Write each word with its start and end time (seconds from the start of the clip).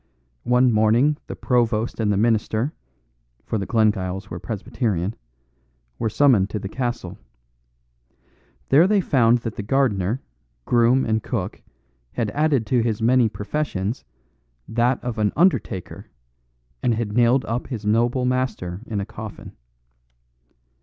One 0.45 0.71
morning 0.71 1.17
the 1.27 1.35
provost 1.35 1.99
and 1.99 2.11
the 2.11 2.17
minister 2.17 2.73
(for 3.45 3.59
the 3.59 3.67
Glengyles 3.67 4.31
were 4.31 4.39
Presbyterian) 4.39 5.15
were 5.99 6.09
summoned 6.09 6.49
to 6.49 6.57
the 6.57 6.67
castle. 6.67 7.19
There 8.69 8.87
they 8.87 8.99
found 8.99 9.41
that 9.45 9.57
the 9.57 9.61
gardener, 9.61 10.19
groom 10.65 11.05
and 11.05 11.21
cook 11.21 11.61
had 12.13 12.31
added 12.31 12.65
to 12.65 12.81
his 12.81 12.99
many 12.99 13.29
professions 13.29 14.03
that 14.67 14.99
of 15.03 15.19
an 15.19 15.31
undertaker, 15.35 16.07
and 16.81 16.95
had 16.95 17.13
nailed 17.13 17.45
up 17.45 17.67
his 17.67 17.85
noble 17.85 18.25
master 18.25 18.81
in 18.87 18.99
a 18.99 19.05
coffin. 19.05 19.55